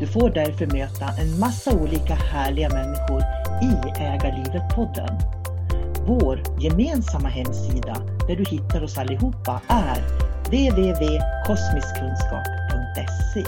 [0.00, 3.22] Du får därför möta en massa olika härliga människor
[3.62, 3.66] i
[4.02, 5.18] Ägarlivet-podden.
[6.06, 7.94] Vår gemensamma hemsida
[8.28, 10.02] där du hittar oss allihopa är
[10.44, 13.44] www.kosmiskkunskap.se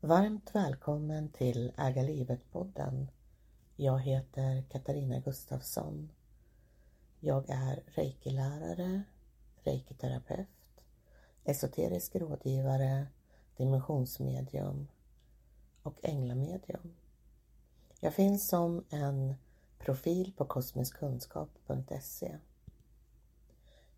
[0.00, 3.08] Varmt välkommen till Äga livet-podden.
[3.76, 6.08] Jag heter Katarina Gustafsson.
[7.24, 9.02] Jag är reikilärare,
[9.62, 10.48] reikiterapeut,
[11.44, 13.06] esoterisk rådgivare,
[13.56, 14.88] dimensionsmedium
[15.82, 16.94] och änglamedium.
[18.00, 19.34] Jag finns som en
[19.78, 22.38] profil på kosmiskkunskap.se.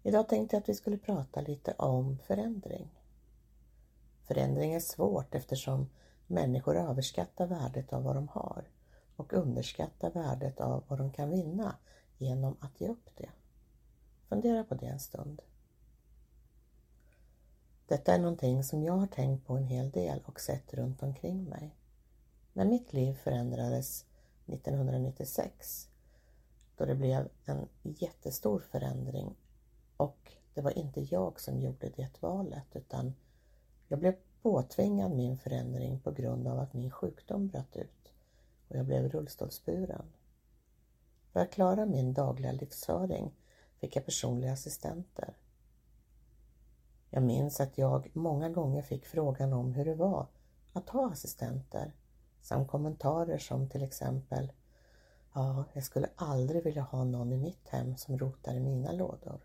[0.03, 2.91] Idag tänkte jag att vi skulle prata lite om förändring.
[4.25, 5.91] Förändring är svårt eftersom
[6.27, 8.65] människor överskattar värdet av vad de har
[9.17, 11.77] och underskattar värdet av vad de kan vinna
[12.25, 13.31] genom att ge upp det.
[14.29, 15.43] Fundera på det en stund.
[17.87, 21.45] Detta är någonting som jag har tänkt på en hel del och sett runt omkring
[21.45, 21.77] mig.
[22.53, 24.07] När mitt liv förändrades
[24.47, 25.89] 1996
[26.77, 29.35] då det blev en jättestor förändring
[29.97, 33.15] och det var inte jag som gjorde det valet utan
[33.89, 38.13] jag blev påtvingad min förändring på grund av att min sjukdom bröt ut
[38.69, 40.05] och jag blev rullstolsburen.
[41.35, 43.35] För att klara min dagliga livsföring
[43.81, 45.37] fick jag personliga assistenter.
[47.11, 50.27] Jag minns att jag många gånger fick frågan om hur det var
[50.73, 51.93] att ha assistenter
[52.41, 54.53] samt kommentarer som till exempel
[55.33, 59.41] Ja, jag skulle aldrig vilja ha någon i mitt hem som rotar i mina lådor.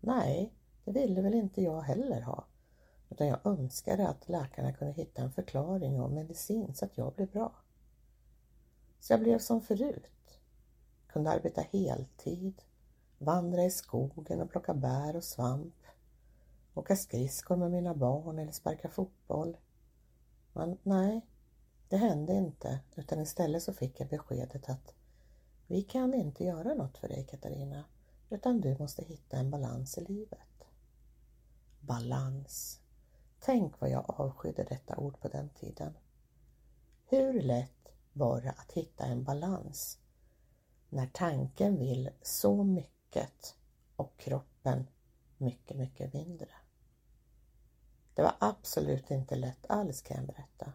[0.00, 0.52] Nej,
[0.84, 2.44] det ville väl inte jag heller ha.
[3.08, 7.30] Utan jag önskade att läkarna kunde hitta en förklaring och medicin så att jag blev
[7.30, 7.52] bra.
[9.00, 10.10] Så jag blev som förut.
[11.18, 12.62] Kunde arbeta heltid,
[13.18, 15.74] vandra i skogen och plocka bär och svamp,
[16.74, 19.56] åka skridskor med mina barn eller sparka fotboll.
[20.52, 21.26] Men nej,
[21.88, 24.94] det hände inte utan istället så fick jag beskedet att
[25.66, 27.84] vi kan inte göra något för dig Katarina
[28.30, 30.64] utan du måste hitta en balans i livet.
[31.80, 32.80] Balans.
[33.40, 35.92] Tänk vad jag avskydde detta ord på den tiden.
[37.06, 39.98] Hur lätt var det att hitta en balans
[40.88, 43.54] när tanken vill så mycket
[43.96, 44.86] och kroppen
[45.38, 46.48] mycket, mycket mindre.
[48.14, 50.72] Det var absolut inte lätt alls kan jag berätta.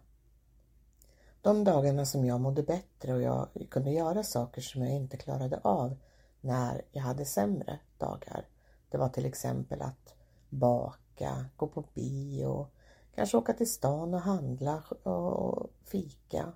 [1.42, 5.60] De dagarna som jag mådde bättre och jag kunde göra saker som jag inte klarade
[5.64, 5.98] av
[6.42, 8.48] när jag hade sämre dagar.
[8.90, 10.16] Det var till exempel att
[10.50, 12.68] baka, gå på bio,
[13.16, 16.54] kanske åka till stan och handla och fika.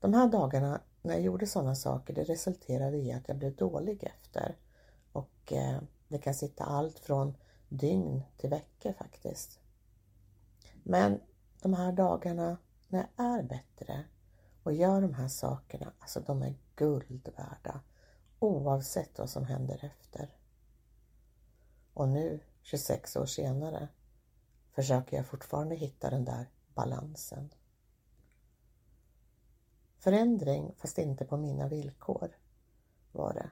[0.00, 4.04] De här dagarna när jag gjorde sådana saker det resulterade i att jag blev dålig
[4.04, 4.56] efter.
[5.12, 7.36] Och eh, det kan sitta allt från
[7.68, 9.60] dygn till veckor faktiskt.
[10.82, 11.20] Men
[11.62, 12.58] de här dagarna
[12.88, 14.04] när jag är bättre
[14.62, 17.80] och gör de här sakerna, alltså de är guld värda
[18.38, 20.36] oavsett vad som händer efter.
[21.94, 23.88] Och nu, 26 år senare,
[24.74, 27.50] försöker jag fortfarande hitta den där balansen.
[29.98, 32.36] Förändring, fast inte på mina villkor,
[33.12, 33.50] var det.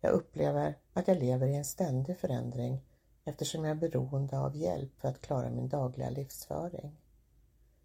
[0.00, 2.80] Jag upplever att jag lever i en ständig förändring
[3.24, 6.96] eftersom jag är beroende av hjälp för att klara min dagliga livsföring.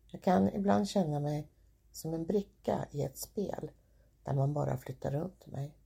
[0.07, 1.47] Jag kan ibland känna mig
[1.91, 3.71] som en bricka i ett spel
[4.23, 5.77] där man bara flyttar runt mig.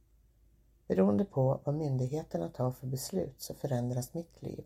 [0.87, 4.65] Beroende på vad myndigheterna tar för beslut så förändras mitt liv.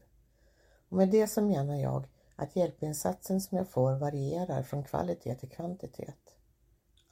[0.89, 5.49] Och med det så menar jag att hjälpinsatsen som jag får varierar från kvalitet till
[5.49, 6.35] kvantitet.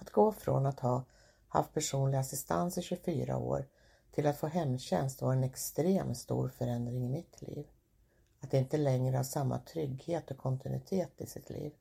[0.04, 1.04] Att gå från att ha
[1.48, 3.68] haft personlig assistans i 24 år
[4.12, 7.68] till att få hemtjänst var en extremt stor förändring i mitt liv.
[8.40, 11.74] Att inte längre ha samma trygghet och kontinuitet i sitt liv.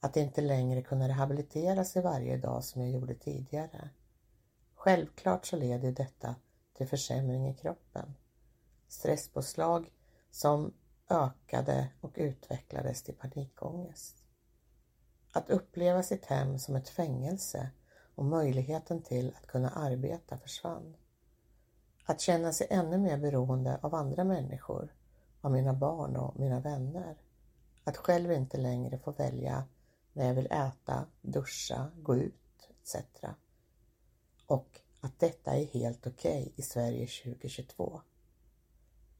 [0.00, 3.90] Att inte längre kunna rehabilitera sig varje dag som jag gjorde tidigare.
[4.74, 6.34] Självklart så leder detta
[6.76, 8.14] till försämring i kroppen.
[8.88, 9.92] Stresspåslag
[10.30, 10.74] som
[11.10, 14.17] ökade och utvecklades till panikångest.
[15.32, 17.70] Att uppleva sitt hem som ett fängelse
[18.14, 20.96] och möjligheten till att kunna arbeta försvann.
[22.04, 24.94] Att känna sig ännu mer beroende av andra människor,
[25.40, 27.16] av mina barn och mina vänner.
[27.84, 29.64] Att själv inte längre få välja
[30.12, 32.96] när jag vill äta, duscha, gå ut etc.
[34.46, 38.00] Och att detta är helt okej okay i Sverige 2022.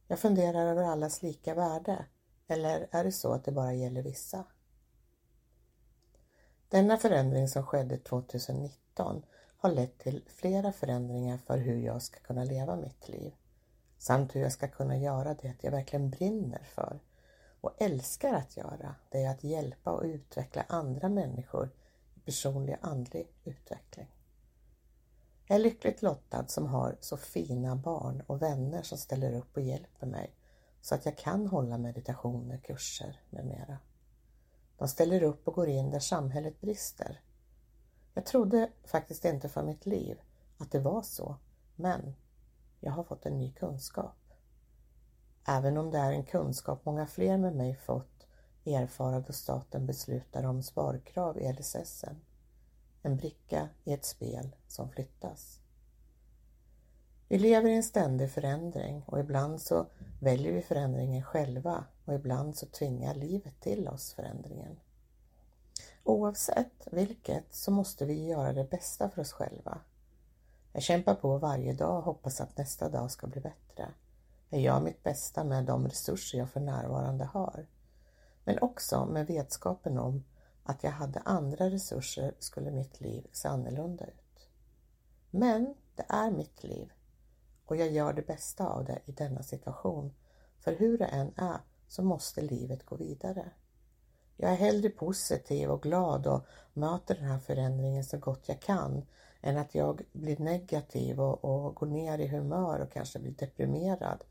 [0.07, 2.07] Jag funderar över allas lika värde,
[2.47, 4.45] eller är det så att det bara gäller vissa?
[6.69, 9.23] Denna förändring som skedde 2019
[9.57, 13.33] har lett till flera förändringar för hur jag ska kunna leva mitt liv
[13.99, 17.01] samt hur jag ska kunna göra det jag verkligen brinner för
[17.61, 21.71] och älskar att göra, det är att hjälpa och utveckla andra människor
[22.15, 24.15] i personlig och andlig utveckling.
[25.47, 29.63] Jag är lyckligt lottad som har så fina barn och vänner som ställer upp och
[29.63, 30.35] hjälper mig
[30.81, 33.79] så att jag kan hålla meditationer, kurser med mera.
[34.79, 37.21] De ställer upp och går in där samhället brister.
[38.15, 40.21] Jag trodde faktiskt inte för mitt liv
[40.59, 41.37] att det var så,
[41.77, 42.15] men
[42.81, 44.35] jag har fått en ny kunskap.
[45.47, 48.27] Även om det är en kunskap många fler med mig fått
[48.65, 52.05] erfara då staten beslutar om sparkrav i LSS.
[53.03, 55.61] En bricka i ett spel som flyttas.
[57.29, 59.87] Vi lever i en ständig förändring och ibland så
[60.21, 64.81] väljer vi förändringen själva och ibland så tvingar livet till oss förändringen.
[66.05, 69.81] Oavsett vilket så måste vi göra det bästa för oss själva.
[70.73, 73.89] Jag kämpar på varje dag och hoppas att nästa dag ska bli bättre.
[74.49, 77.67] Jag gör mitt bästa med de resurser jag för närvarande har.
[78.45, 80.25] Men också med vetskapen om
[80.63, 84.49] att jag hade andra resurser skulle mitt liv se annorlunda ut.
[85.31, 86.93] Men det är mitt liv
[87.67, 90.15] och jag gör det bästa av det i denna situation.
[90.61, 93.51] För hur det än är så måste livet gå vidare.
[94.37, 99.07] Jag är hellre positiv och glad och möter den här förändringen så gott jag kan
[99.41, 104.25] än att jag blir negativ och, och går ner i humör och kanske blir deprimerad.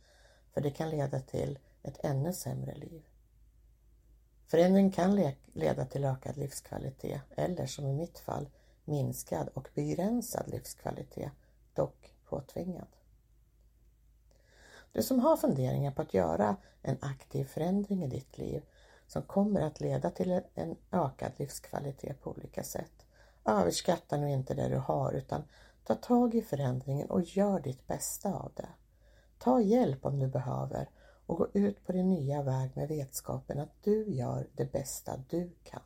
[0.53, 3.03] För det kan leda till ett ännu sämre liv.
[4.47, 8.49] Förändring kan leda till ökad livskvalitet eller som i mitt fall
[8.85, 11.31] minskad och begränsad livskvalitet,
[11.73, 12.96] dock påtvingad.
[14.91, 18.63] Du som har funderingar på att göra en aktiv förändring i ditt liv
[19.07, 23.05] som kommer att leda till en ökad livskvalitet på olika sätt.
[23.45, 25.43] Överskatta nu inte det du har utan
[25.83, 28.69] ta tag i förändringen och gör ditt bästa av det.
[29.39, 30.89] Ta hjälp om du behöver
[31.25, 35.51] och gå ut på din nya väg med vetskapen att du gör det bästa du
[35.63, 35.81] kan.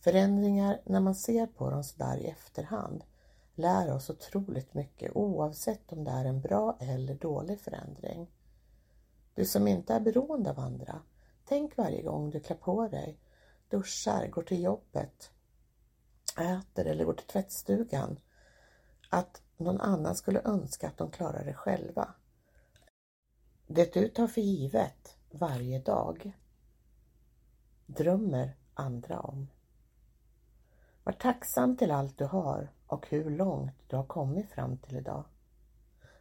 [0.00, 3.04] Förändringar, när man ser på dem sådär i efterhand,
[3.56, 8.30] lär oss otroligt mycket oavsett om det är en bra eller dålig förändring.
[9.34, 11.02] Du som inte är beroende av andra,
[11.44, 13.18] tänk varje gång du klär på dig,
[13.68, 15.30] duschar, går till jobbet,
[16.38, 18.20] äter eller går till tvättstugan
[19.10, 22.14] att någon annan skulle önska att de klarar det själva.
[23.66, 26.32] Det du tar för givet varje dag
[27.86, 29.50] drömmer andra om.
[31.04, 35.24] Var tacksam till allt du har och hur långt du har kommit fram till idag.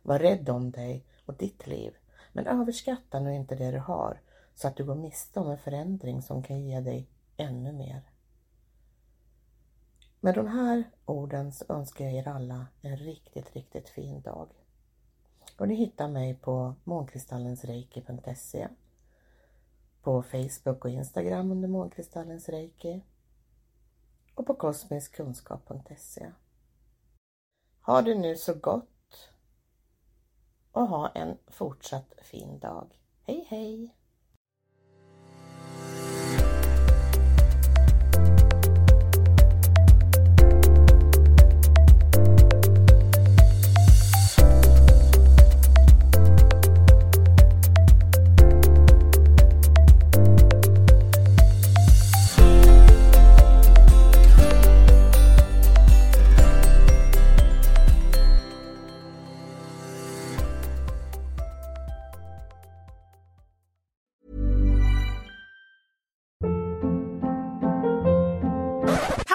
[0.02, 1.94] Var rädd om dig och ditt liv,
[2.34, 4.22] men överskatta nu inte det du har
[4.56, 7.08] så att du går miste om en förändring som kan ge dig
[7.38, 8.02] ännu mer.
[10.20, 14.50] Med de här orden så önskar jag er alla en riktigt, riktigt fin dag.
[15.58, 18.68] Och ni hittar mig på månkristallensreiki.se
[20.02, 23.02] på Facebook och Instagram under månkristallensreiki
[24.36, 26.32] och på kosmiskkunskap.se.
[27.86, 29.30] Ha det nu så gott
[30.72, 33.02] och ha en fortsatt fin dag.
[33.24, 33.96] Hej hej!